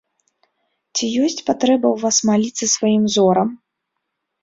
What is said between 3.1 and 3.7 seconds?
зорам?